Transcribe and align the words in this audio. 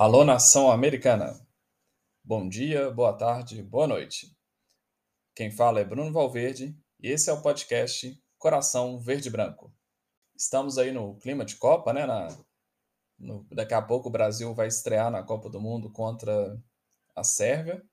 Alô, 0.00 0.24
nação 0.24 0.72
americana. 0.72 1.38
Bom 2.24 2.48
dia, 2.48 2.90
boa 2.90 3.12
tarde, 3.12 3.62
boa 3.62 3.86
noite. 3.86 4.34
Quem 5.34 5.50
fala 5.50 5.78
é 5.78 5.84
Bruno 5.84 6.10
Valverde 6.10 6.74
e 6.98 7.10
esse 7.10 7.28
é 7.28 7.32
o 7.34 7.42
podcast 7.42 8.18
Coração 8.38 8.98
Verde 8.98 9.28
Branco. 9.28 9.70
Estamos 10.34 10.78
aí 10.78 10.90
no 10.90 11.18
clima 11.18 11.44
de 11.44 11.56
Copa, 11.56 11.92
né? 11.92 12.06
Na, 12.06 12.28
no, 13.18 13.46
daqui 13.50 13.74
a 13.74 13.82
pouco 13.82 14.08
o 14.08 14.10
Brasil 14.10 14.54
vai 14.54 14.68
estrear 14.68 15.10
na 15.10 15.22
Copa 15.22 15.50
do 15.50 15.60
Mundo 15.60 15.92
contra 15.92 16.58
a 17.14 17.22
Sérvia 17.22 17.84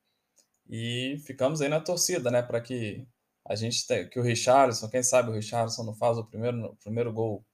e 0.70 1.22
ficamos 1.26 1.60
aí 1.60 1.68
na 1.68 1.82
torcida, 1.82 2.32
né? 2.32 2.42
Para 2.42 2.62
que 2.62 3.06
a 3.44 3.54
gente 3.54 3.86
tem, 3.86 4.10
que 4.10 4.18
o 4.18 4.24
Richardson, 4.24 4.88
quem 4.88 5.04
sabe 5.04 5.30
o 5.30 5.34
Richardson 5.34 5.84
não 5.84 5.94
faz 5.94 6.18
o 6.18 6.24
primeiro, 6.24 6.68
o 6.68 6.76
primeiro 6.78 7.12
gol 7.12 7.46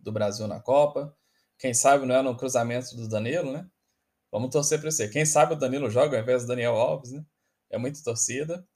do 0.00 0.10
Brasil 0.10 0.48
na 0.48 0.58
Copa 0.58 1.14
quem 1.58 1.72
sabe 1.72 2.06
não 2.06 2.14
é 2.14 2.22
no 2.22 2.36
cruzamento 2.36 2.94
do 2.96 3.08
Danilo, 3.08 3.52
né? 3.52 3.68
Vamos 4.30 4.50
torcer 4.50 4.80
para 4.80 4.90
você. 4.90 5.08
Quem 5.08 5.24
sabe 5.24 5.54
o 5.54 5.56
Danilo 5.56 5.90
joga 5.90 6.16
ao 6.16 6.22
invés 6.22 6.42
do 6.42 6.48
Daniel 6.48 6.74
Alves, 6.74 7.12
né? 7.12 7.24
É 7.70 7.78
muita 7.78 8.02
torcida. 8.02 8.66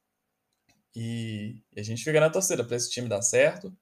E, 0.95 1.63
a 1.77 1.83
gente 1.83 2.03
fica 2.03 2.19
na 2.21 2.31
torcida 2.31 2.65
para 2.65 2.77
esse 2.77 2.91
time 2.91 3.09
dar 3.09 3.23
certo. 3.23 3.75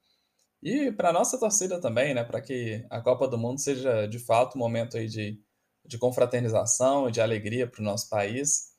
E 0.62 0.90
para 0.92 1.12
nossa 1.12 1.38
torcida 1.38 1.80
também, 1.80 2.14
né? 2.14 2.24
Para 2.24 2.40
que 2.40 2.84
a 2.90 3.00
Copa 3.00 3.28
do 3.28 3.38
Mundo 3.38 3.60
seja 3.60 4.06
de 4.06 4.18
fato 4.18 4.56
um 4.56 4.58
momento 4.58 4.96
aí 4.96 5.06
de, 5.06 5.40
de 5.84 5.98
confraternização 5.98 7.08
e 7.08 7.12
de 7.12 7.20
alegria 7.20 7.66
para 7.66 7.80
o 7.80 7.84
nosso 7.84 8.08
país, 8.08 8.72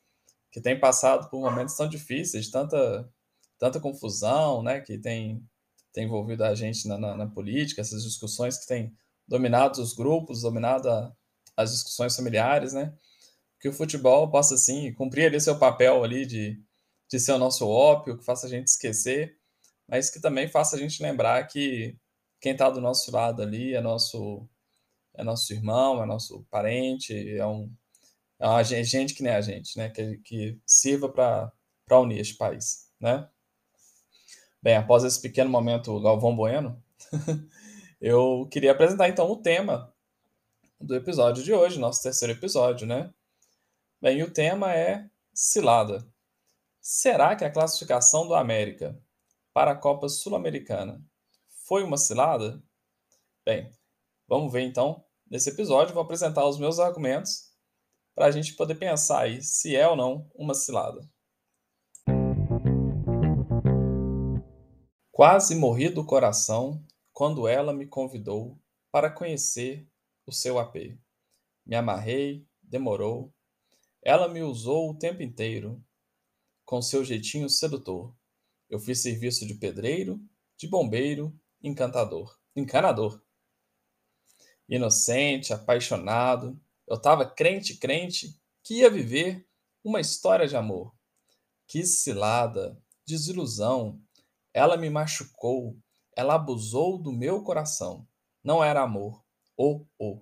que 0.52 0.60
tem 0.60 0.78
passado 0.78 1.30
por 1.30 1.40
momentos 1.40 1.76
tão 1.76 1.88
difíceis, 1.88 2.46
de 2.46 2.50
tanta, 2.52 3.10
tanta 3.58 3.80
confusão, 3.80 4.62
né? 4.62 4.80
Que 4.80 4.98
tem, 4.98 5.42
tem 5.92 6.04
envolvido 6.04 6.44
a 6.44 6.54
gente 6.54 6.86
na, 6.86 6.98
na, 6.98 7.16
na 7.16 7.26
política, 7.26 7.80
essas 7.80 8.02
discussões 8.04 8.58
que 8.58 8.66
tem 8.66 8.94
dominados 9.30 9.78
os 9.78 9.94
grupos, 9.94 10.42
dominada 10.42 11.16
as 11.56 11.70
discussões 11.70 12.16
familiares, 12.16 12.72
né? 12.72 12.92
Que 13.60 13.68
o 13.68 13.72
futebol 13.72 14.28
possa, 14.28 14.56
assim, 14.56 14.92
cumprir 14.94 15.26
ali 15.26 15.40
seu 15.40 15.56
papel 15.56 16.02
ali 16.02 16.26
de, 16.26 16.60
de 17.08 17.20
ser 17.20 17.32
o 17.32 17.38
nosso 17.38 17.66
ópio, 17.68 18.18
que 18.18 18.24
faça 18.24 18.46
a 18.46 18.50
gente 18.50 18.66
esquecer, 18.66 19.38
mas 19.86 20.10
que 20.10 20.20
também 20.20 20.48
faça 20.48 20.74
a 20.74 20.78
gente 20.78 21.00
lembrar 21.00 21.46
que 21.46 21.96
quem 22.40 22.52
está 22.52 22.68
do 22.68 22.80
nosso 22.80 23.12
lado 23.12 23.40
ali 23.40 23.72
é 23.74 23.80
nosso, 23.80 24.48
é 25.14 25.22
nosso 25.22 25.52
irmão, 25.52 26.02
é 26.02 26.06
nosso 26.06 26.44
parente, 26.50 27.14
é, 27.36 27.46
um, 27.46 27.72
é 28.40 28.48
uma 28.48 28.64
gente 28.64 29.14
que 29.14 29.22
nem 29.22 29.32
a 29.32 29.40
gente, 29.40 29.78
né? 29.78 29.90
Que, 29.90 30.18
que 30.24 30.58
sirva 30.66 31.08
para 31.08 32.00
unir 32.00 32.18
este 32.18 32.34
país, 32.34 32.88
né? 32.98 33.28
Bem, 34.60 34.76
após 34.76 35.04
esse 35.04 35.20
pequeno 35.22 35.48
momento 35.48 36.00
Galvão 36.00 36.34
Bueno, 36.34 36.82
eu 38.00 38.48
queria 38.50 38.72
apresentar 38.72 39.08
então 39.08 39.30
o 39.30 39.36
tema 39.36 39.94
do 40.80 40.96
episódio 40.96 41.44
de 41.44 41.52
hoje, 41.52 41.78
nosso 41.78 42.02
terceiro 42.02 42.32
episódio, 42.32 42.86
né? 42.86 43.12
Bem, 44.00 44.22
o 44.22 44.32
tema 44.32 44.74
é 44.74 45.10
cilada. 45.34 46.10
Será 46.80 47.36
que 47.36 47.44
a 47.44 47.52
classificação 47.52 48.26
do 48.26 48.34
América 48.34 48.98
para 49.52 49.72
a 49.72 49.76
Copa 49.76 50.08
Sul-Americana 50.08 51.04
foi 51.66 51.84
uma 51.84 51.98
cilada? 51.98 52.62
Bem, 53.44 53.70
vamos 54.26 54.50
ver 54.50 54.62
então. 54.62 55.04
Nesse 55.30 55.50
episódio, 55.50 55.92
vou 55.92 56.02
apresentar 56.02 56.46
os 56.46 56.58
meus 56.58 56.78
argumentos 56.78 57.50
para 58.14 58.26
a 58.26 58.30
gente 58.30 58.54
poder 58.54 58.76
pensar 58.76 59.20
aí 59.20 59.42
se 59.42 59.76
é 59.76 59.86
ou 59.86 59.94
não 59.94 60.30
uma 60.34 60.54
cilada. 60.54 61.06
Quase 65.12 65.54
morri 65.54 65.90
do 65.90 66.04
coração 66.04 66.82
quando 67.20 67.46
ela 67.46 67.74
me 67.74 67.86
convidou 67.86 68.58
para 68.90 69.10
conhecer 69.10 69.86
o 70.24 70.32
seu 70.32 70.58
AP. 70.58 70.98
Me 71.66 71.76
amarrei, 71.76 72.48
demorou. 72.62 73.30
Ela 74.02 74.26
me 74.26 74.40
usou 74.40 74.88
o 74.88 74.98
tempo 74.98 75.22
inteiro, 75.22 75.84
com 76.64 76.80
seu 76.80 77.04
jeitinho 77.04 77.46
sedutor. 77.50 78.16
Eu 78.70 78.78
fiz 78.78 79.02
serviço 79.02 79.46
de 79.46 79.52
pedreiro, 79.52 80.18
de 80.56 80.66
bombeiro, 80.66 81.38
encantador, 81.62 82.38
encanador. 82.56 83.22
Inocente, 84.66 85.52
apaixonado, 85.52 86.58
eu 86.88 86.96
estava 86.96 87.30
crente, 87.30 87.76
crente, 87.76 88.40
que 88.64 88.76
ia 88.76 88.88
viver 88.88 89.46
uma 89.84 90.00
história 90.00 90.48
de 90.48 90.56
amor. 90.56 90.96
Que 91.66 91.84
cilada, 91.84 92.82
desilusão, 93.06 94.02
ela 94.54 94.78
me 94.78 94.88
machucou, 94.88 95.78
ela 96.16 96.34
abusou 96.34 96.98
do 96.98 97.12
meu 97.12 97.42
coração. 97.42 98.06
Não 98.42 98.62
era 98.62 98.82
amor. 98.82 99.24
Oh. 99.56 99.84
Oh. 99.98 100.20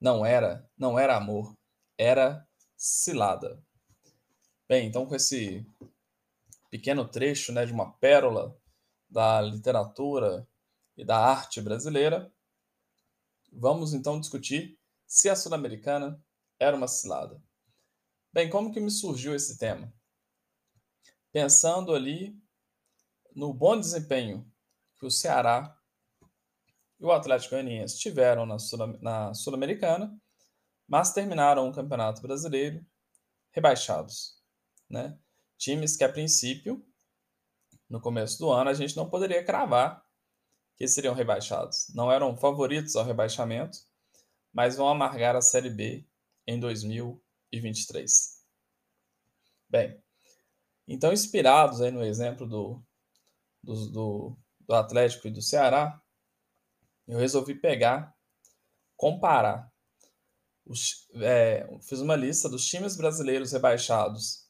Não 0.00 0.24
era, 0.24 0.68
não 0.76 0.98
era 0.98 1.16
amor. 1.16 1.56
Era 1.98 2.46
cilada. 2.76 3.62
Bem, 4.68 4.86
então 4.86 5.04
com 5.06 5.14
esse 5.14 5.66
pequeno 6.70 7.06
trecho 7.06 7.52
né, 7.52 7.66
de 7.66 7.72
uma 7.72 7.92
pérola 7.94 8.56
da 9.08 9.40
literatura 9.40 10.48
e 10.96 11.04
da 11.04 11.18
arte 11.18 11.60
brasileira, 11.60 12.32
vamos 13.52 13.92
então 13.92 14.20
discutir 14.20 14.78
se 15.06 15.28
a 15.28 15.34
Sul-Americana 15.34 16.22
era 16.58 16.76
uma 16.76 16.86
cilada. 16.86 17.42
Bem, 18.32 18.48
como 18.48 18.72
que 18.72 18.78
me 18.78 18.90
surgiu 18.90 19.34
esse 19.34 19.58
tema? 19.58 19.92
Pensando 21.32 21.92
ali 21.92 22.40
no 23.34 23.52
bom 23.52 23.78
desempenho 23.78 24.50
que 25.00 25.06
o 25.06 25.10
Ceará 25.10 25.74
e 27.00 27.04
o 27.04 27.10
Atlético 27.10 27.54
Goianiense 27.54 27.98
tiveram 27.98 28.44
na 28.44 29.32
Sul-Americana, 29.34 30.14
mas 30.86 31.14
terminaram 31.14 31.68
o 31.68 31.72
Campeonato 31.72 32.20
Brasileiro 32.20 32.84
rebaixados. 33.50 34.38
Né? 34.88 35.18
Times 35.56 35.96
que, 35.96 36.04
a 36.04 36.12
princípio, 36.12 36.86
no 37.88 38.00
começo 38.00 38.38
do 38.38 38.50
ano, 38.50 38.68
a 38.68 38.74
gente 38.74 38.94
não 38.96 39.08
poderia 39.08 39.42
cravar 39.42 40.04
que 40.76 40.86
seriam 40.86 41.14
rebaixados. 41.14 41.88
Não 41.94 42.12
eram 42.12 42.36
favoritos 42.36 42.94
ao 42.94 43.04
rebaixamento, 43.04 43.78
mas 44.52 44.76
vão 44.76 44.88
amargar 44.88 45.34
a 45.34 45.40
Série 45.40 45.70
B 45.70 46.06
em 46.46 46.60
2023. 46.60 48.44
Bem, 49.68 50.02
então, 50.86 51.12
inspirados 51.12 51.80
aí 51.80 51.90
no 51.90 52.04
exemplo 52.04 52.46
do, 52.46 52.82
do, 53.62 53.90
do 53.90 54.38
do 54.70 54.76
Atlético 54.76 55.26
e 55.26 55.32
do 55.32 55.42
Ceará, 55.42 56.00
eu 57.08 57.18
resolvi 57.18 57.56
pegar, 57.56 58.16
comparar. 58.96 59.68
Os, 60.64 61.08
é, 61.16 61.68
fiz 61.82 61.98
uma 61.98 62.14
lista 62.14 62.48
dos 62.48 62.64
times 62.64 62.96
brasileiros 62.96 63.50
rebaixados 63.50 64.48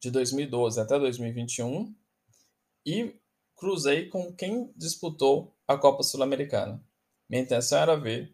de 0.00 0.12
2012 0.12 0.80
até 0.80 0.96
2021 0.96 1.92
e 2.86 3.20
cruzei 3.56 4.08
com 4.08 4.32
quem 4.32 4.72
disputou 4.76 5.52
a 5.66 5.76
Copa 5.76 6.04
Sul-Americana. 6.04 6.80
Minha 7.28 7.42
intenção 7.42 7.80
era 7.80 7.96
ver 7.96 8.32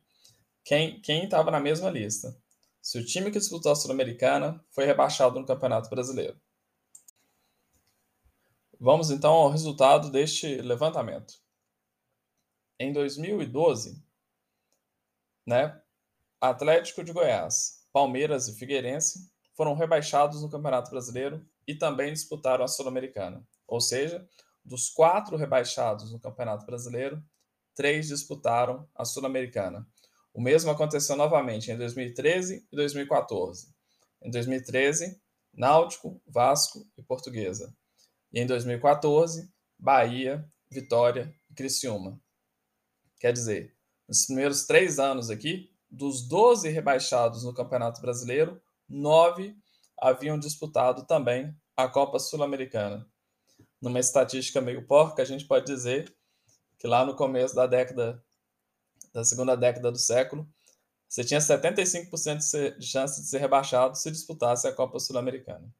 quem 0.63 1.01
estava 1.25 1.51
na 1.51 1.61
mesma 1.61 1.89
lista. 1.89 2.37
Se 2.83 2.99
o 2.99 3.07
time 3.07 3.31
que 3.31 3.39
disputou 3.39 3.73
a 3.73 3.77
Sul-Americana 3.77 4.63
foi 4.71 4.85
rebaixado 4.85 5.41
no 5.41 5.47
Campeonato 5.47 5.89
Brasileiro. 5.89 6.39
Vamos 8.81 9.11
então 9.11 9.33
ao 9.33 9.51
resultado 9.51 10.11
deste 10.11 10.57
levantamento. 10.57 11.35
Em 12.79 12.93
2012, 12.93 14.03
né, 15.47 15.81
Atlético 16.41 17.05
de 17.05 17.13
Goiás, 17.13 17.87
Palmeiras 17.93 18.49
e 18.49 18.55
Figueirense 18.59 19.31
foram 19.55 19.75
rebaixados 19.75 20.43
no 20.43 20.51
Campeonato 20.51 20.91
Brasileiro 20.91 21.47
e 21.67 21.75
também 21.75 22.13
disputaram 22.13 22.65
a 22.65 22.69
Sul-Americana. 22.69 23.47
Ou 23.67 23.81
seja, 23.81 24.29
dos 24.65 24.91
quatro 24.91 25.37
rebaixados 25.37 26.13
no 26.13 26.19
Campeonato 26.19 26.67
Brasileiro, 26.67 27.23
três 27.75 28.09
disputaram 28.09 28.89
a 28.95 29.05
Sul-Americana. 29.05 29.87
O 30.33 30.41
mesmo 30.41 30.71
aconteceu 30.71 31.15
novamente 31.17 31.71
em 31.71 31.77
2013 31.77 32.67
e 32.71 32.77
2014. 32.77 33.73
Em 34.21 34.31
2013, 34.31 35.21
Náutico, 35.53 36.21
Vasco 36.27 36.85
e 36.97 37.03
Portuguesa. 37.03 37.73
E 38.35 38.41
em 38.41 38.47
2014, 38.47 39.49
Bahia, 39.79 40.45
Vitória 40.69 41.33
e 41.49 41.55
Criciúma. 41.55 42.21
Quer 43.21 43.33
dizer, 43.33 43.77
nos 44.09 44.27
primeiros 44.27 44.67
três 44.67 44.99
anos 44.99 45.31
aqui, 45.31 45.73
dos 45.89 46.27
12 46.27 46.69
rebaixados 46.69 47.45
no 47.45 47.55
Campeonato 47.55 48.01
Brasileiro, 48.01 48.61
nove 48.89 49.57
haviam 49.97 50.37
disputado 50.37 51.07
também 51.07 51.57
a 51.77 51.87
Copa 51.87 52.19
Sul-Americana. 52.19 53.09
Numa 53.81 54.01
estatística 54.01 54.61
meio 54.61 54.85
porca, 54.85 55.23
a 55.23 55.25
gente 55.25 55.47
pode 55.47 55.67
dizer 55.67 56.13
que 56.77 56.89
lá 56.89 57.07
no 57.07 57.15
começo 57.15 57.55
da 57.55 57.69
década, 57.69 58.21
da 59.13 59.25
segunda 59.25 59.57
década 59.57 59.93
do 59.93 59.99
século, 59.99 60.53
você 61.09 61.23
tinha 61.23 61.39
75% 61.39 62.79
de 62.79 62.85
chance 62.85 63.23
de 63.23 63.29
ser 63.29 63.39
rebaixado 63.39 63.97
se 63.97 64.11
disputasse 64.11 64.67
a 64.67 64.73
Copa 64.73 64.99
Sul-Americana. 64.99 65.73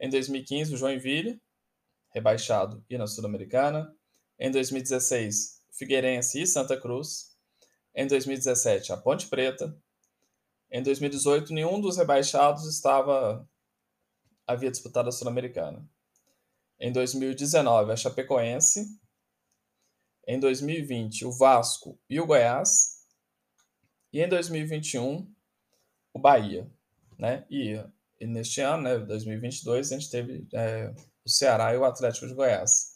Em 0.00 0.08
2015, 0.08 0.74
o 0.74 0.76
Joinville, 0.76 1.40
rebaixado, 2.10 2.84
e 2.88 2.96
na 2.96 3.06
Sul-Americana. 3.06 3.94
Em 4.38 4.50
2016, 4.50 5.62
Figueirense 5.70 6.40
e 6.40 6.46
Santa 6.46 6.80
Cruz. 6.80 7.36
Em 7.94 8.06
2017, 8.06 8.92
a 8.92 8.96
Ponte 8.96 9.26
Preta. 9.26 9.76
em 10.70 10.82
2018 10.82 11.52
nenhum 11.52 11.80
dos 11.80 11.96
rebaixados 11.96 12.66
estava 12.66 13.48
havia 14.46 14.70
disputado 14.70 15.08
a 15.08 15.12
Sul-Americana. 15.12 15.86
Em 16.80 16.92
2019, 16.92 17.92
a 17.92 17.96
Chapecoense. 17.96 18.86
Em 20.26 20.38
2020, 20.38 21.24
o 21.24 21.32
Vasco 21.32 21.98
e 22.08 22.20
o 22.20 22.26
Goiás. 22.26 23.04
E 24.12 24.20
em 24.20 24.28
2021, 24.28 25.30
o 26.12 26.18
Bahia. 26.18 26.70
Né? 27.18 27.44
E, 27.50 27.82
e 28.20 28.26
neste 28.26 28.60
ano, 28.60 28.82
né, 28.82 28.98
2022, 28.98 29.92
a 29.92 29.98
gente 29.98 30.10
teve 30.10 30.46
é, 30.52 30.92
o 31.24 31.30
Ceará 31.30 31.74
e 31.74 31.76
o 31.76 31.84
Atlético 31.84 32.26
de 32.26 32.34
Goiás. 32.34 32.94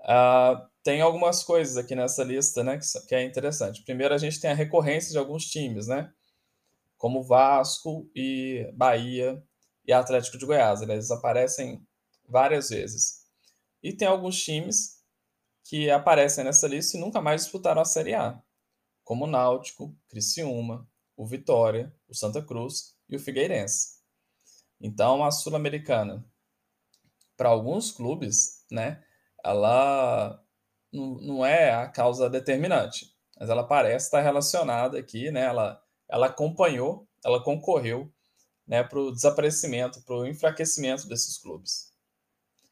Uh, 0.00 0.64
tem 0.84 1.00
algumas 1.00 1.42
coisas 1.42 1.76
aqui 1.76 1.96
nessa 1.96 2.22
lista 2.22 2.62
né, 2.62 2.78
que, 2.78 3.06
que 3.08 3.14
é 3.14 3.24
interessante. 3.24 3.82
Primeiro, 3.84 4.14
a 4.14 4.18
gente 4.18 4.40
tem 4.40 4.50
a 4.50 4.54
recorrência 4.54 5.10
de 5.10 5.18
alguns 5.18 5.46
times, 5.46 5.88
né? 5.88 6.12
como 6.96 7.22
Vasco 7.22 8.10
e 8.14 8.70
Bahia 8.74 9.42
e 9.86 9.92
Atlético 9.92 10.38
de 10.38 10.46
Goiás. 10.46 10.82
Eles 10.82 11.10
aparecem 11.10 11.86
várias 12.28 12.70
vezes. 12.70 13.26
E 13.82 13.92
tem 13.92 14.08
alguns 14.08 14.42
times 14.42 15.02
que 15.64 15.90
aparecem 15.90 16.44
nessa 16.44 16.66
lista 16.66 16.96
e 16.96 17.00
nunca 17.00 17.20
mais 17.20 17.42
disputaram 17.42 17.82
a 17.82 17.84
Série 17.84 18.14
A, 18.14 18.40
como 19.04 19.24
o 19.24 19.28
Náutico, 19.28 19.94
Criciúma, 20.08 20.88
o 21.16 21.26
Vitória, 21.26 21.94
o 22.08 22.14
Santa 22.14 22.42
Cruz 22.42 22.95
e 23.08 23.16
o 23.16 23.20
Figueirense. 23.20 23.96
Então, 24.80 25.24
a 25.24 25.30
Sul-Americana, 25.30 26.24
para 27.36 27.48
alguns 27.48 27.90
clubes, 27.90 28.64
né, 28.70 29.02
ela 29.44 30.42
não 30.92 31.44
é 31.44 31.72
a 31.74 31.88
causa 31.88 32.30
determinante, 32.30 33.14
mas 33.38 33.48
ela 33.50 33.66
parece 33.66 34.06
estar 34.06 34.20
relacionada 34.20 34.98
aqui, 34.98 35.30
né, 35.30 35.42
ela, 35.42 35.82
ela 36.08 36.26
acompanhou, 36.26 37.06
ela 37.24 37.42
concorreu 37.42 38.12
né, 38.66 38.82
para 38.82 38.98
o 38.98 39.12
desaparecimento, 39.12 40.02
para 40.02 40.16
o 40.16 40.26
enfraquecimento 40.26 41.06
desses 41.08 41.38
clubes. 41.38 41.92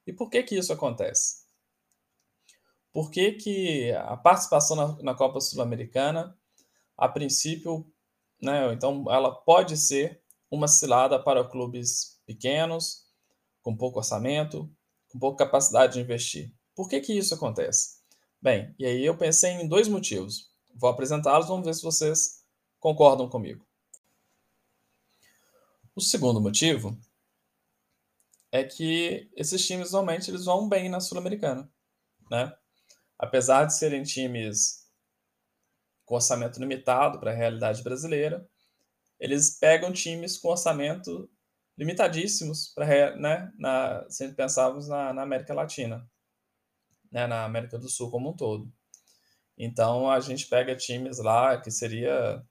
E 0.07 0.13
por 0.13 0.29
que 0.29 0.43
que 0.43 0.57
isso 0.57 0.73
acontece? 0.73 1.45
Por 2.93 3.11
que, 3.11 3.33
que 3.33 3.93
a 3.93 4.17
participação 4.17 4.77
na, 4.77 5.03
na 5.03 5.15
Copa 5.15 5.41
Sul-Americana, 5.41 6.39
a 6.97 7.09
princípio, 7.09 7.87
né, 8.41 8.73
então 8.73 9.05
ela 9.09 9.35
pode 9.35 9.77
ser 9.77 10.24
uma 10.55 10.69
cilada 10.69 11.23
para 11.23 11.49
clubes 11.49 12.21
pequenos, 12.27 13.05
com 13.63 13.77
pouco 13.77 13.99
orçamento, 13.99 14.71
com 15.09 15.19
pouca 15.19 15.45
capacidade 15.45 15.95
de 15.95 16.01
investir. 16.01 16.53
Por 16.75 16.89
que, 16.89 17.01
que 17.01 17.17
isso 17.17 17.35
acontece? 17.35 17.99
Bem, 18.41 18.75
e 18.79 18.85
aí 18.85 19.05
eu 19.05 19.17
pensei 19.17 19.53
em 19.53 19.69
dois 19.69 19.89
motivos. 19.89 20.53
Vou 20.75 20.91
apresentá-los, 20.91 21.49
vamos 21.49 21.65
ver 21.65 21.75
se 21.75 21.83
vocês 21.83 22.45
concordam 22.79 23.29
comigo. 23.29 23.67
O 25.95 26.01
segundo 26.01 26.41
motivo 26.41 26.99
é 28.51 28.65
que 28.65 29.31
esses 29.37 29.67
times 29.67 29.93
normalmente 29.93 30.31
eles 30.31 30.45
vão 30.45 30.69
bem 30.69 30.89
na 30.89 31.01
Sul-Americana, 31.01 31.71
né? 32.31 32.55
Apesar 33.19 33.65
de 33.65 33.77
serem 33.77 34.03
times 34.03 34.85
com 36.05 36.17
orçamento 36.17 36.61
limitado 36.61 37.19
para 37.19 37.31
a 37.31 37.35
realidade 37.35 37.83
brasileira, 37.83 38.47
eles 39.19 39.59
pegam 39.59 39.93
times 39.93 40.39
com 40.39 40.49
orçamento 40.49 41.31
limitadíssimos 41.77 42.69
para 42.75 43.17
né, 43.17 43.53
na, 43.59 44.09
se 44.09 44.33
pensarmos 44.35 44.89
na, 44.89 45.13
na, 45.13 45.23
América 45.23 45.53
Latina, 45.55 46.09
né, 47.11 47.27
na 47.27 47.45
América 47.45 47.79
do 47.79 47.89
Sul 47.89 48.11
como 48.11 48.31
um 48.31 48.37
todo. 48.37 48.73
Então 49.57 50.11
a 50.11 50.21
gente 50.21 50.47
pega 50.47 50.77
times 50.77 51.19
lá 51.19 51.61
que 51.61 51.71
seria 51.71 52.45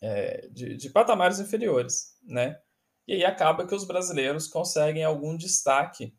é, 0.00 0.48
de, 0.48 0.76
de 0.76 0.90
patamares 0.90 1.38
inferiores, 1.40 2.18
né? 2.22 2.60
E 3.06 3.14
aí 3.14 3.24
acaba 3.24 3.66
que 3.66 3.74
os 3.74 3.84
brasileiros 3.84 4.48
conseguem 4.48 5.04
algum 5.04 5.36
destaque 5.36 6.14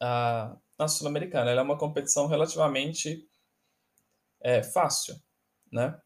ah, 0.00 0.56
na 0.78 0.86
Sul-Americana. 0.86 1.50
Ela 1.50 1.60
é 1.60 1.64
uma 1.64 1.78
competição 1.78 2.26
relativamente 2.26 3.28
é, 4.40 4.62
fácil, 4.62 5.20
né? 5.70 6.00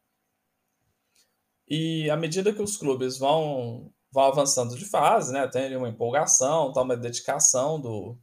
E 1.75 2.11
à 2.11 2.19
medida 2.19 2.53
que 2.53 2.61
os 2.61 2.77
clubes 2.77 3.17
vão, 3.17 3.91
vão 4.13 4.25
avançando 4.25 4.77
de 4.77 4.85
fase, 4.85 5.33
né? 5.33 5.49
Tem 5.49 5.75
uma 5.75 5.89
empolgação, 5.89 6.71
tá 6.71 6.83
uma 6.83 6.95
dedicação 6.95 7.81
do, 7.81 8.19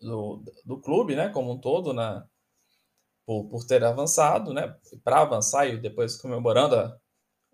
do, 0.00 0.42
do 0.64 0.80
clube, 0.80 1.14
né? 1.14 1.28
Como 1.28 1.52
um 1.52 1.60
todo, 1.60 1.92
na, 1.92 2.26
por, 3.24 3.48
por 3.48 3.64
ter 3.64 3.84
avançado, 3.84 4.52
né? 4.52 4.76
Para 5.04 5.20
avançar 5.20 5.68
e 5.68 5.80
depois 5.80 6.16
comemorando 6.16 6.74
a, 6.74 6.98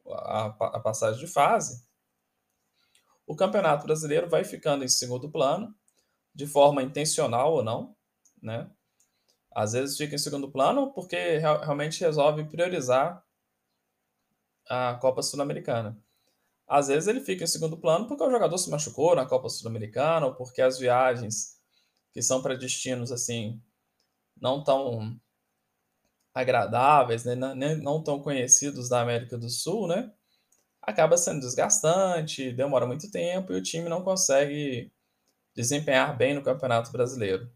a, 0.06 0.46
a 0.46 0.80
passagem 0.80 1.20
de 1.20 1.30
fase, 1.30 1.86
o 3.26 3.36
Campeonato 3.36 3.84
Brasileiro 3.84 4.26
vai 4.26 4.42
ficando 4.42 4.84
em 4.84 4.88
segundo 4.88 5.30
plano, 5.30 5.74
de 6.34 6.46
forma 6.46 6.82
intencional 6.82 7.52
ou 7.52 7.62
não, 7.62 7.94
né? 8.42 8.70
Às 9.54 9.72
vezes 9.72 9.98
fica 9.98 10.14
em 10.14 10.18
segundo 10.18 10.50
plano 10.50 10.94
porque 10.94 11.36
realmente 11.36 12.00
resolve 12.00 12.44
priorizar 12.44 13.22
a 14.72 14.94
Copa 14.94 15.22
Sul-Americana. 15.22 15.98
Às 16.66 16.88
vezes 16.88 17.06
ele 17.06 17.20
fica 17.20 17.44
em 17.44 17.46
segundo 17.46 17.76
plano 17.76 18.06
porque 18.06 18.24
o 18.24 18.30
jogador 18.30 18.56
se 18.56 18.70
machucou 18.70 19.14
na 19.14 19.26
Copa 19.26 19.50
Sul-Americana 19.50 20.26
ou 20.26 20.34
porque 20.34 20.62
as 20.62 20.78
viagens 20.78 21.58
que 22.12 22.22
são 22.22 22.40
para 22.40 22.56
destinos 22.56 23.12
assim 23.12 23.60
não 24.40 24.64
tão 24.64 25.20
agradáveis, 26.34 27.24
né? 27.24 27.34
não 27.34 28.02
tão 28.02 28.22
conhecidos 28.22 28.88
da 28.88 29.02
América 29.02 29.36
do 29.36 29.50
Sul, 29.50 29.86
né? 29.86 30.10
acaba 30.80 31.18
sendo 31.18 31.40
desgastante, 31.40 32.50
demora 32.50 32.86
muito 32.86 33.10
tempo 33.10 33.52
e 33.52 33.56
o 33.56 33.62
time 33.62 33.90
não 33.90 34.02
consegue 34.02 34.90
desempenhar 35.54 36.16
bem 36.16 36.34
no 36.34 36.42
Campeonato 36.42 36.90
Brasileiro. 36.90 37.52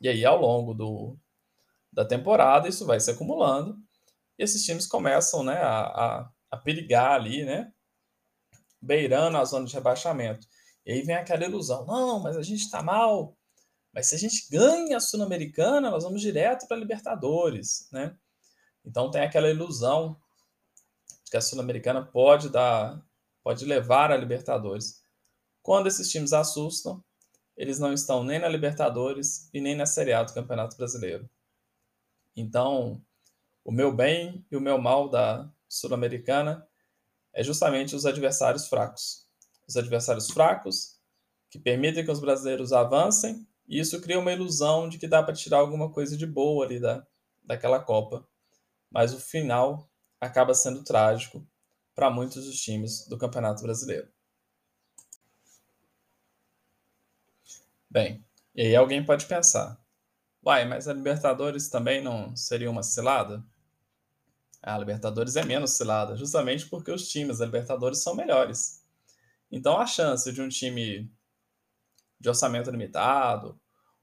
E 0.00 0.08
aí, 0.08 0.24
ao 0.24 0.40
longo 0.40 0.72
do, 0.72 1.18
da 1.92 2.04
temporada, 2.04 2.68
isso 2.68 2.86
vai 2.86 3.00
se 3.00 3.10
acumulando 3.10 3.76
e 4.38 4.42
esses 4.42 4.64
times 4.64 4.86
começam 4.86 5.42
né, 5.42 5.56
a, 5.56 5.80
a, 5.80 6.30
a 6.50 6.56
perigar 6.56 7.12
ali, 7.12 7.44
né, 7.44 7.72
beirando 8.80 9.36
a 9.38 9.44
zona 9.44 9.66
de 9.66 9.74
rebaixamento. 9.74 10.46
E 10.84 10.92
aí 10.92 11.02
vem 11.02 11.16
aquela 11.16 11.44
ilusão: 11.44 11.84
não, 11.86 12.20
mas 12.20 12.36
a 12.36 12.42
gente 12.42 12.62
está 12.62 12.82
mal, 12.82 13.36
mas 13.92 14.08
se 14.08 14.14
a 14.14 14.18
gente 14.18 14.46
ganha 14.50 14.98
a 14.98 15.00
Sul-Americana, 15.00 15.90
nós 15.90 16.04
vamos 16.04 16.20
direto 16.20 16.66
para 16.68 16.76
a 16.76 16.80
Libertadores, 16.80 17.88
né? 17.90 18.16
Então 18.84 19.10
tem 19.10 19.22
aquela 19.22 19.48
ilusão 19.48 20.20
de 21.24 21.30
que 21.30 21.36
a 21.36 21.40
Sul-Americana 21.40 22.04
pode 22.04 22.50
pode 23.42 23.64
levar 23.64 24.12
a 24.12 24.16
Libertadores. 24.16 25.02
Quando 25.62 25.86
esses 25.86 26.10
times 26.10 26.32
assustam, 26.32 27.02
eles 27.56 27.78
não 27.78 27.92
estão 27.92 28.22
nem 28.22 28.38
na 28.38 28.48
Libertadores 28.48 29.48
e 29.52 29.60
nem 29.60 29.74
na 29.74 29.86
Série 29.86 30.12
A 30.12 30.22
do 30.22 30.34
Campeonato 30.34 30.76
Brasileiro. 30.76 31.28
Então, 32.36 33.02
o 33.66 33.72
meu 33.72 33.92
bem 33.92 34.46
e 34.48 34.56
o 34.56 34.60
meu 34.60 34.78
mal 34.78 35.08
da 35.08 35.52
Sul-Americana 35.68 36.64
é 37.32 37.42
justamente 37.42 37.96
os 37.96 38.06
adversários 38.06 38.68
fracos. 38.68 39.26
Os 39.66 39.76
adversários 39.76 40.30
fracos 40.30 41.00
que 41.50 41.58
permitem 41.58 42.04
que 42.04 42.10
os 42.10 42.20
brasileiros 42.20 42.72
avancem 42.72 43.44
e 43.66 43.80
isso 43.80 44.00
cria 44.00 44.20
uma 44.20 44.32
ilusão 44.32 44.88
de 44.88 44.98
que 44.98 45.08
dá 45.08 45.20
para 45.20 45.34
tirar 45.34 45.58
alguma 45.58 45.90
coisa 45.90 46.16
de 46.16 46.24
boa 46.24 46.64
ali 46.64 46.78
da, 46.78 47.04
daquela 47.42 47.80
Copa. 47.80 48.24
Mas 48.88 49.12
o 49.12 49.18
final 49.18 49.90
acaba 50.20 50.54
sendo 50.54 50.84
trágico 50.84 51.44
para 51.92 52.08
muitos 52.08 52.46
dos 52.46 52.60
times 52.60 53.08
do 53.08 53.18
Campeonato 53.18 53.64
Brasileiro. 53.64 54.08
Bem, 57.90 58.24
e 58.54 58.62
aí 58.62 58.76
alguém 58.76 59.04
pode 59.04 59.26
pensar: 59.26 59.76
uai, 60.40 60.64
mas 60.64 60.86
a 60.86 60.92
Libertadores 60.92 61.68
também 61.68 62.00
não 62.00 62.36
seria 62.36 62.70
uma 62.70 62.84
cilada? 62.84 63.44
A 64.66 64.78
Libertadores 64.78 65.36
é 65.36 65.44
menos 65.44 65.72
cilada, 65.72 66.16
justamente 66.16 66.66
porque 66.66 66.90
os 66.90 67.08
times 67.08 67.38
da 67.38 67.46
Libertadores 67.46 68.02
são 68.02 68.14
melhores. 68.14 68.84
Então 69.50 69.78
a 69.78 69.86
chance 69.86 70.32
de 70.32 70.42
um 70.42 70.48
time 70.48 71.10
de 72.18 72.28
orçamento 72.28 72.70
limitado 72.70 73.60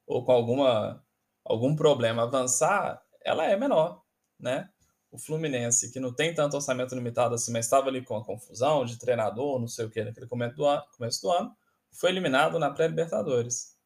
ou 0.07 0.23
com 0.23 0.31
alguma, 0.31 1.03
algum 1.43 1.75
problema 1.75 2.23
avançar, 2.23 3.03
ela 3.21 3.45
é 3.45 3.57
menor, 3.57 4.01
né? 4.39 4.69
O 5.11 5.17
Fluminense, 5.17 5.91
que 5.91 5.99
não 5.99 6.13
tem 6.13 6.33
tanto 6.33 6.55
orçamento 6.55 6.95
limitado 6.95 7.35
assim, 7.35 7.51
mas 7.51 7.65
estava 7.65 7.89
ali 7.89 8.03
com 8.03 8.15
a 8.15 8.23
confusão 8.23 8.85
de 8.85 8.97
treinador, 8.97 9.59
não 9.59 9.67
sei 9.67 9.85
o 9.85 9.89
que, 9.89 10.03
naquele 10.03 10.27
começo 10.27 10.55
do 10.55 10.65
ano, 10.65 10.83
começo 10.97 11.21
do 11.21 11.29
ano 11.29 11.55
foi 11.91 12.09
eliminado 12.09 12.57
na 12.57 12.71
pré-Libertadores. 12.71 13.77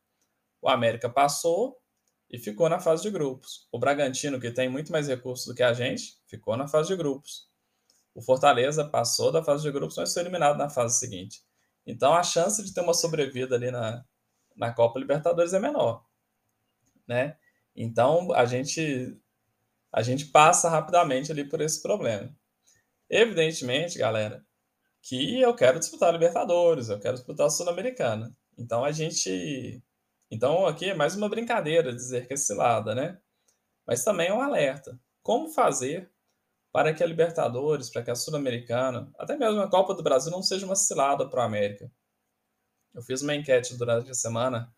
O 0.61 0.69
América 0.69 1.09
passou 1.09 1.77
e 2.29 2.37
ficou 2.37 2.69
na 2.69 2.79
fase 2.79 3.03
de 3.03 3.09
grupos. 3.09 3.67
O 3.71 3.79
Bragantino, 3.79 4.39
que 4.39 4.51
tem 4.51 4.69
muito 4.69 4.91
mais 4.91 5.07
recursos 5.07 5.45
do 5.45 5.55
que 5.55 5.63
a 5.63 5.73
gente, 5.73 6.17
ficou 6.27 6.57
na 6.57 6.67
fase 6.67 6.89
de 6.89 6.95
grupos. 6.95 7.47
O 8.13 8.21
Fortaleza 8.21 8.83
passou 8.83 9.31
da 9.31 9.43
fase 9.43 9.63
de 9.63 9.71
grupos, 9.71 9.95
mas 9.97 10.13
foi 10.13 10.23
eliminado 10.23 10.57
na 10.57 10.69
fase 10.69 10.99
seguinte. 10.99 11.41
Então 11.85 12.13
a 12.13 12.23
chance 12.23 12.63
de 12.63 12.73
ter 12.73 12.81
uma 12.81 12.93
sobrevida 12.93 13.55
ali 13.55 13.71
na, 13.71 14.03
na 14.55 14.73
Copa 14.73 14.99
Libertadores 14.99 15.53
é 15.53 15.59
menor, 15.59 16.03
né? 17.07 17.37
Então 17.75 18.33
a 18.33 18.45
gente 18.45 19.17
a 19.91 20.01
gente 20.01 20.25
passa 20.25 20.69
rapidamente 20.69 21.31
ali 21.31 21.43
por 21.47 21.61
esse 21.61 21.81
problema. 21.81 22.35
Evidentemente, 23.09 23.97
galera, 23.97 24.45
que 25.01 25.39
eu 25.39 25.55
quero 25.55 25.79
disputar 25.79 26.11
Libertadores, 26.11 26.89
eu 26.89 26.99
quero 26.99 27.15
disputar 27.15 27.47
a 27.47 27.49
Sul-Americana. 27.49 28.35
Então 28.57 28.83
a 28.83 28.91
gente. 28.91 29.81
Então 30.29 30.65
aqui 30.65 30.89
é 30.89 30.93
mais 30.93 31.15
uma 31.15 31.29
brincadeira 31.29 31.93
dizer 31.93 32.27
que 32.27 32.33
é 32.33 32.37
cilada, 32.37 32.93
né? 32.93 33.19
Mas 33.85 34.03
também 34.03 34.27
é 34.27 34.33
um 34.33 34.41
alerta. 34.41 34.99
Como 35.23 35.49
fazer 35.49 36.11
para 36.71 36.93
que 36.93 37.01
a 37.01 37.07
Libertadores, 37.07 37.89
para 37.89 38.03
que 38.03 38.11
a 38.11 38.15
Sul-Americana, 38.15 39.11
até 39.17 39.37
mesmo 39.37 39.61
a 39.61 39.69
Copa 39.69 39.95
do 39.95 40.03
Brasil 40.03 40.31
não 40.31 40.43
seja 40.43 40.65
uma 40.65 40.75
cilada 40.75 41.27
para 41.27 41.43
a 41.43 41.45
América? 41.45 41.91
Eu 42.93 43.01
fiz 43.01 43.21
uma 43.21 43.35
enquete 43.35 43.75
durante 43.77 44.11
a 44.11 44.13
semana 44.13 44.73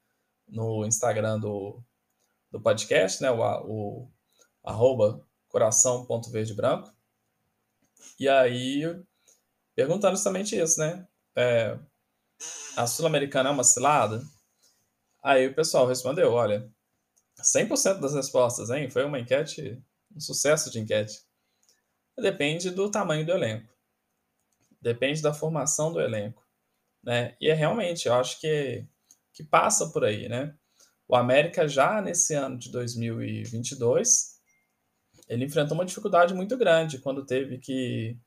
no 0.48 0.86
Instagram 0.86 1.40
do, 1.40 1.82
do 2.52 2.62
podcast, 2.62 3.22
né? 3.22 3.32
O, 3.32 3.42
o 3.66 4.12
arroba 4.64 5.26
coração.verdebranco. 5.48 6.94
E 8.20 8.30
aí, 8.30 8.84
perguntando 9.76 10.16
justamente 10.16 10.56
isso, 10.56 10.80
né? 10.80 11.08
É, 11.36 11.78
a 12.76 12.86
Sul-Americana 12.86 13.50
é 13.50 13.52
uma 13.52 13.64
cilada? 13.64 14.22
Aí 15.22 15.48
o 15.48 15.56
pessoal 15.56 15.86
respondeu, 15.86 16.32
olha, 16.32 16.70
100% 17.42 18.00
das 18.00 18.14
respostas, 18.14 18.70
hein? 18.70 18.90
Foi 18.90 19.04
uma 19.04 19.20
enquete, 19.20 19.82
um 20.16 20.20
sucesso 20.20 20.72
de 20.72 20.80
enquete. 20.80 21.22
Depende 22.18 22.72
do 22.72 22.90
tamanho 22.92 23.26
do 23.26 23.32
elenco. 23.32 23.74
Depende 24.82 25.22
da 25.22 25.34
formação 25.34 25.92
do 25.92 26.02
elenco. 26.02 26.46
Né? 27.04 27.36
E 27.40 27.50
é 27.50 27.54
realmente, 27.54 28.08
eu 28.08 28.14
acho 28.14 28.40
que, 28.40 28.86
que 29.34 29.44
passa 29.44 29.90
por 29.90 30.04
aí, 30.04 30.28
né? 30.28 30.56
O 31.08 31.16
América 31.16 31.68
já 31.68 32.02
nesse 32.02 32.34
ano 32.36 32.58
de 32.58 32.72
2022, 32.72 34.40
ele 35.28 35.46
enfrentou 35.46 35.76
uma 35.76 35.86
dificuldade 35.86 36.34
muito 36.34 36.58
grande 36.58 37.00
quando 37.00 37.26
teve 37.26 37.58
que 37.58 38.18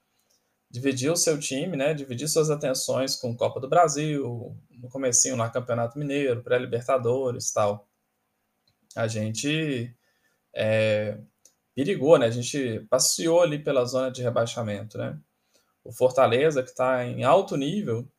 dividir 0.72 1.10
o 1.12 1.16
seu 1.16 1.38
time, 1.38 1.76
né? 1.76 1.92
Dividir 1.92 2.26
suas 2.28 2.50
atenções 2.50 3.14
com 3.14 3.36
Copa 3.36 3.60
do 3.60 3.68
Brasil, 3.68 4.56
no 4.70 4.88
comecinho 4.88 5.36
lá 5.36 5.50
Campeonato 5.50 5.98
Mineiro, 5.98 6.42
pré-Libertadores, 6.42 7.52
tal. 7.52 7.86
A 8.96 9.06
gente 9.06 9.94
é, 10.54 11.18
perigou, 11.74 12.18
né? 12.18 12.26
A 12.26 12.30
gente 12.30 12.80
passeou 12.90 13.42
ali 13.42 13.58
pela 13.62 13.84
zona 13.84 14.10
de 14.10 14.22
rebaixamento, 14.22 14.96
né? 14.96 15.20
O 15.84 15.92
Fortaleza, 15.92 16.62
que 16.62 16.70
está 16.70 17.04
em 17.04 17.22
alto 17.22 17.54
nível, 17.56 18.10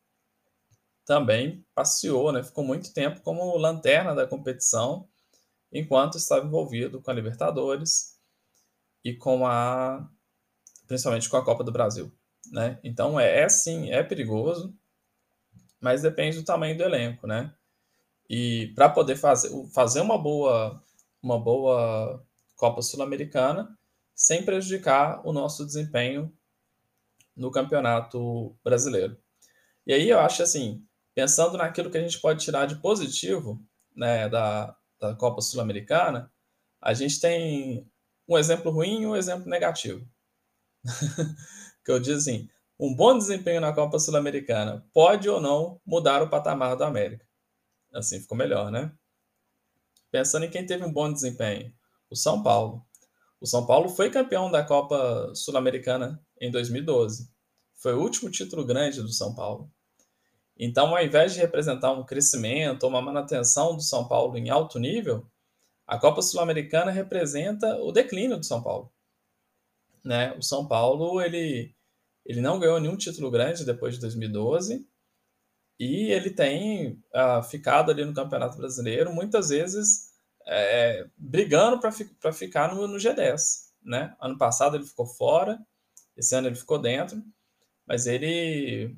também 1.05 1.65
passeou, 1.74 2.31
né? 2.31 2.43
Ficou 2.43 2.63
muito 2.63 2.93
tempo 2.93 3.22
como 3.22 3.57
lanterna 3.57 4.13
da 4.13 4.27
competição, 4.27 5.10
enquanto 5.72 6.17
estava 6.19 6.45
envolvido 6.45 7.01
com 7.01 7.10
a 7.10 7.13
Libertadores 7.15 8.19
e 9.03 9.15
com 9.15 9.45
a 9.48 10.07
principalmente 10.88 11.29
com 11.29 11.38
a 11.38 11.43
Copa 11.43 11.63
do 11.63 11.72
Brasil, 11.72 12.12
né? 12.53 12.79
Então 12.83 13.19
é, 13.19 13.41
é 13.41 13.50
sim, 13.50 13.91
é 13.91 14.03
perigoso, 14.03 14.77
mas 15.81 16.03
depende 16.03 16.38
do 16.38 16.45
tamanho 16.45 16.77
do 16.77 16.83
elenco, 16.83 17.25
né? 17.25 17.51
E 18.29 18.72
para 18.75 18.88
poder 18.89 19.15
fazer, 19.15 19.50
fazer 19.74 20.01
uma 20.01 20.17
boa 20.17 20.81
uma 21.22 21.39
boa 21.39 22.24
Copa 22.55 22.81
Sul-Americana 22.81 23.75
sem 24.13 24.45
prejudicar 24.45 25.25
o 25.25 25.33
nosso 25.33 25.65
desempenho 25.65 26.31
no 27.36 27.50
Campeonato 27.50 28.55
Brasileiro. 28.63 29.17
E 29.88 29.93
aí 29.93 30.10
eu 30.10 30.19
acho 30.19 30.43
assim, 30.43 30.86
pensando 31.15 31.57
naquilo 31.57 31.89
que 31.89 31.98
a 31.98 32.01
gente 32.01 32.19
pode 32.22 32.43
tirar 32.43 32.67
de 32.67 32.75
positivo 32.75 33.60
né, 33.95 34.29
da, 34.29 34.75
da 35.00 35.15
Copa 35.15 35.41
Sul-Americana, 35.41 36.31
a 36.79 36.93
gente 36.93 37.19
tem 37.19 37.89
um 38.27 38.38
exemplo 38.38 38.72
ruim 38.72 39.01
e 39.01 39.07
um 39.07 39.15
exemplo 39.15 39.50
negativo. 39.50 40.07
que 41.84 41.92
eu 41.92 42.00
digo 42.00 42.18
assim, 42.18 42.50
um 42.80 42.94
bom 42.96 43.18
desempenho 43.18 43.62
na 43.62 43.74
Copa 43.74 44.00
Sul-Americana 44.00 44.86
pode 44.94 45.30
ou 45.30 45.40
não 45.40 45.80
mudar 45.86 46.22
o 46.22 46.30
patamar 46.30 46.75
do 46.75 46.84
América. 46.84 47.25
Assim 47.94 48.20
ficou 48.20 48.38
melhor, 48.38 48.72
né? 48.72 48.92
Pensando 50.12 50.46
em 50.46 50.50
quem 50.50 50.66
teve 50.66 50.84
um 50.84 50.92
bom 50.92 51.12
desempenho, 51.12 51.74
o 52.10 52.16
São 52.16 52.42
Paulo. 52.44 52.86
O 53.40 53.48
São 53.48 53.66
Paulo 53.66 53.90
foi 53.90 54.10
campeão 54.10 54.50
da 54.50 54.63
Copa 54.63 55.32
Sul-Americana 55.36 56.24
em 56.40 56.50
2012. 56.50 57.30
Foi 57.75 57.94
o 57.94 58.02
último 58.02 58.32
título 58.32 58.66
grande 58.66 59.02
do 59.02 59.12
São 59.12 59.36
Paulo. 59.36 59.70
Então, 60.58 60.96
ao 60.96 61.04
invés 61.04 61.34
de 61.34 61.40
representar 61.40 61.92
um 61.92 62.06
crescimento 62.06 62.84
ou 62.84 62.90
uma 62.90 63.02
manutenção 63.02 63.75
do 63.75 63.82
São 63.82 64.08
Paulo 64.08 64.38
em 64.38 64.50
alto 64.50 64.80
nível, 64.80 65.28
a 65.86 65.98
Copa 65.98 66.22
Sul-Americana 66.22 66.92
representa 66.92 67.78
o 67.78 67.92
declínio 67.92 68.38
do 68.38 68.46
São 68.46 68.62
Paulo. 68.62 68.92
Né? 70.04 70.34
O 70.38 70.42
São 70.42 70.68
Paulo 70.68 71.22
ele, 71.22 71.73
ele 72.25 72.42
não 72.42 72.60
ganhou 72.60 72.80
nenhum 72.80 72.98
título 72.98 73.30
grande 73.30 73.65
depois 73.65 73.96
de 73.96 74.01
2012 74.01 74.88
e 75.80 76.12
ele 76.12 76.30
tem 76.30 77.03
uh, 77.13 77.44
ficado 77.44 77.92
ali 77.92 78.06
no 78.06 78.13
Campeonato 78.13 78.58
Brasileiro 78.58 79.13
muitas 79.13 79.50
vezes 79.50 80.13
é, 80.46 81.08
brigando 81.18 81.80
para 81.80 81.92
fi 81.92 82.10
ficar 82.34 82.74
no, 82.74 82.88
no 82.88 82.98
G10. 82.98 83.72
Né? 83.84 84.15
Ano 84.20 84.38
passado 84.38 84.77
ele 84.77 84.86
ficou 84.86 85.06
fora, 85.06 85.60
esse 86.15 86.36
ano 86.36 86.48
ele 86.48 86.56
ficou 86.56 86.80
dentro, 86.80 87.22
mas 87.86 88.08
ele 88.08 88.96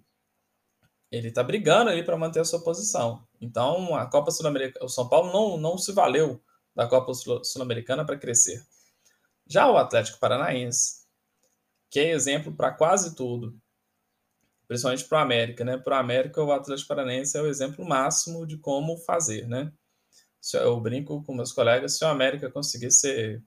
ele 1.12 1.29
está 1.29 1.44
brigando 1.44 1.89
ali 1.89 2.03
para 2.03 2.17
manter 2.17 2.41
a 2.41 2.46
sua 2.46 2.62
posição. 2.62 3.25
Então, 3.39 3.96
a 3.96 4.05
Copa 4.05 4.32
Sul-Americana, 4.32 4.86
o 4.86 4.89
São 4.89 5.08
Paulo 5.08 5.32
não, 5.32 5.58
não 5.58 5.77
se 5.77 5.94
valeu 5.94 6.44
da 6.75 6.88
Copa 6.88 7.13
Sul-Americana 7.13 8.03
para 8.05 8.17
crescer. 8.17 8.65
Já 9.48 9.70
o 9.70 9.77
Atlético 9.77 10.20
Paranaense, 10.20 11.04
que 11.96 12.00
é 12.02 12.12
exemplo 12.12 12.54
para 12.54 12.74
quase 12.74 13.16
tudo, 13.16 13.58
principalmente 14.68 15.06
para 15.06 15.18
o 15.18 15.22
América, 15.22 15.64
né? 15.64 15.78
Para 15.78 15.96
o 15.96 16.00
América, 16.02 16.44
o 16.44 16.52
Atlético 16.52 16.90
Paranaense 16.90 17.38
é 17.38 17.42
o 17.42 17.48
exemplo 17.48 17.86
máximo 17.86 18.46
de 18.46 18.58
como 18.58 18.98
fazer, 18.98 19.48
né? 19.48 19.72
Eu 20.56 20.78
brinco 20.82 21.24
com 21.24 21.34
meus 21.34 21.54
colegas, 21.54 21.98
se 21.98 22.04
o 22.04 22.10
América 22.10 22.52
conseguir 22.52 22.92
ser 22.92 23.42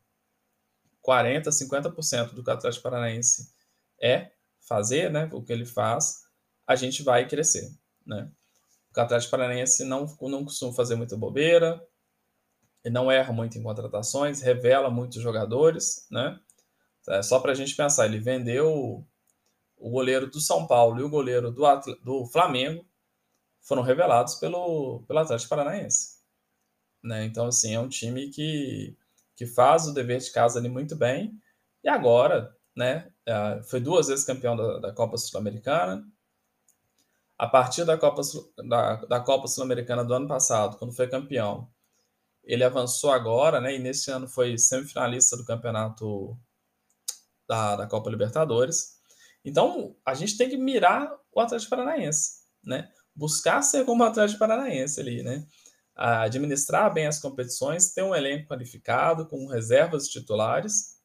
40, 1.03 1.51
50% 1.51 2.33
do 2.33 2.43
que 2.43 2.49
o 2.49 2.53
Atlético 2.55 2.85
Paranaense 2.85 3.53
é 4.03 4.33
fazer, 4.67 5.11
né? 5.11 5.29
O 5.31 5.43
que 5.43 5.53
ele 5.53 5.67
faz, 5.67 6.23
a 6.67 6.75
gente 6.75 7.03
vai 7.03 7.29
crescer, 7.29 7.71
né? 8.07 8.33
O 8.97 8.99
Atlético 8.99 9.31
Paranaense 9.31 9.85
não, 9.85 10.07
não 10.23 10.43
costuma 10.43 10.73
fazer 10.73 10.95
muita 10.95 11.19
bobeira, 11.19 11.87
ele 12.83 12.95
não 12.95 13.13
erra 13.13 13.31
muito 13.31 13.59
em 13.59 13.63
contratações, 13.63 14.41
revela 14.41 14.89
muitos 14.89 15.21
jogadores, 15.21 16.07
né? 16.11 16.41
É 17.09 17.23
só 17.23 17.39
para 17.41 17.53
a 17.53 17.55
gente 17.55 17.75
pensar, 17.75 18.07
ele 18.07 18.19
vendeu 18.19 19.07
o 19.77 19.91
goleiro 19.91 20.27
do 20.29 20.41
São 20.41 20.67
Paulo 20.67 21.01
e 21.01 21.03
o 21.03 21.11
goleiro 21.11 21.51
do, 21.51 21.65
do 22.03 22.27
Flamengo 22.27 22.85
foram 23.61 23.83
revelados 23.83 24.35
pelo, 24.37 25.03
pelo 25.07 25.19
Atlético 25.19 25.51
Paranaense. 25.51 26.19
Né? 27.03 27.25
Então, 27.25 27.47
assim, 27.47 27.75
é 27.75 27.81
um 27.81 27.89
time 27.89 28.29
que, 28.31 28.97
que 29.37 29.47
faz 29.47 29.87
o 29.87 29.95
dever 29.95 30.19
de 30.19 30.33
casa 30.33 30.59
ali 30.59 30.69
muito 30.69 30.97
bem. 30.97 31.41
E 31.85 31.89
agora, 31.89 32.55
né, 32.75 33.11
é, 33.27 33.63
foi 33.63 33.81
duas 33.81 34.09
vezes 34.09 34.25
campeão 34.25 34.57
da, 34.57 34.79
da 34.79 34.93
Copa 34.93 35.17
Sul-Americana, 35.17 36.05
a 37.39 37.47
partir 37.47 37.85
da 37.85 37.97
Copa, 37.97 38.23
da, 38.67 38.97
da 39.05 39.21
Copa 39.21 39.47
Sul-Americana 39.47 40.05
do 40.05 40.13
ano 40.13 40.27
passado, 40.27 40.77
quando 40.77 40.93
foi 40.93 41.07
campeão, 41.09 41.71
ele 42.43 42.65
avançou 42.65 43.13
agora, 43.13 43.61
né? 43.61 43.77
E 43.77 43.79
nesse 43.79 44.11
ano 44.11 44.27
foi 44.27 44.59
semifinalista 44.59 45.37
do 45.37 45.45
campeonato 45.45 46.37
da, 47.49 47.77
da 47.77 47.87
Copa 47.87 48.11
Libertadores. 48.11 48.99
Então, 49.45 49.97
a 50.05 50.15
gente 50.15 50.37
tem 50.37 50.49
que 50.49 50.57
mirar 50.57 51.11
o 51.33 51.41
Atlético 51.41 51.71
Paranaense, 51.71 52.43
né? 52.63 52.91
Buscar 53.15 53.63
ser 53.63 53.85
como 53.85 54.05
o 54.05 54.07
Atlético 54.07 54.39
Paranaense 54.39 55.01
ali, 55.01 55.23
né? 55.23 55.47
administrar 55.99 56.95
bem 56.95 57.09
as 57.09 57.19
competições, 57.19 57.93
ter 57.93 58.05
um 58.05 58.15
elenco 58.15 58.49
qualificado, 58.49 59.27
com 59.27 59.49
reservas 59.49 60.07
titulares 60.09 60.97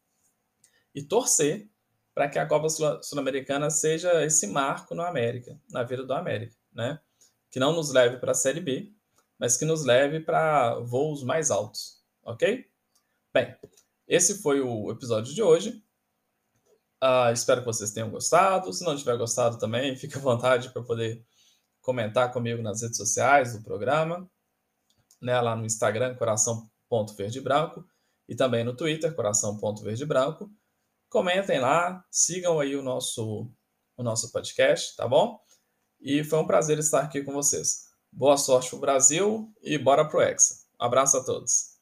e 0.94 1.02
torcer 1.02 1.68
para 2.14 2.30
que 2.30 2.38
a 2.38 2.46
Copa 2.46 2.70
Sul-Americana 2.70 3.72
seja 3.72 4.24
esse 4.24 4.46
marco 4.46 4.94
no 4.94 5.02
América, 5.02 5.60
na 5.72 5.82
vida 5.82 6.06
do 6.06 6.14
América, 6.14 6.56
né? 6.72 7.00
Que 7.50 7.60
não 7.60 7.74
nos 7.74 7.92
leve 7.92 8.18
para 8.18 8.34
a 8.34 8.36
Série 8.36 8.60
B, 8.60 8.94
mas 9.40 9.58
que 9.58 9.66
nos 9.66 9.84
leve 9.84 10.20
para 10.20 10.76
voos 10.82 11.24
mais 11.24 11.50
altos, 11.50 12.00
ok? 12.22 12.68
Bem, 13.34 13.56
esse 14.08 14.44
foi 14.44 14.62
o 14.62 14.92
episódio 14.92 15.34
de 15.34 15.42
hoje. 15.42 15.83
Uh, 17.04 17.34
espero 17.34 17.60
que 17.60 17.66
vocês 17.66 17.92
tenham 17.92 18.10
gostado. 18.10 18.72
Se 18.72 18.86
não 18.86 18.96
tiver 18.96 19.18
gostado 19.18 19.58
também, 19.58 19.94
fique 19.98 20.18
à 20.18 20.22
vontade 20.22 20.70
para 20.70 20.82
poder 20.82 21.22
comentar 21.82 22.32
comigo 22.32 22.62
nas 22.62 22.82
redes 22.82 22.96
sociais 22.96 23.52
do 23.52 23.62
programa, 23.62 24.26
né, 25.22 25.40
lá 25.42 25.54
no 25.54 25.66
Instagram, 25.66 26.16
coração.verdebranco, 26.16 27.86
e 28.30 28.36
também 28.36 28.64
no 28.64 28.74
Twitter, 28.74 29.14
coração.verdebranco. 29.14 30.50
Comentem 31.10 31.60
lá, 31.60 32.06
sigam 32.10 32.58
aí 32.58 32.74
o 32.78 32.82
nosso, 32.82 33.52
o 33.98 34.04
nosso 34.04 34.32
podcast, 34.32 34.96
tá 34.96 35.06
bom? 35.06 35.38
E 36.00 36.24
foi 36.24 36.40
um 36.40 36.48
prazer 36.48 36.80
estar 36.80 37.02
aqui 37.02 37.22
com 37.22 37.34
vocês. 37.34 37.90
Boa 38.10 38.38
sorte 38.38 38.70
pro 38.70 38.80
Brasil 38.80 39.54
e 39.62 39.78
bora 39.78 40.08
pro 40.08 40.22
Hexa. 40.22 40.56
Abraço 40.80 41.18
a 41.18 41.24
todos. 41.24 41.73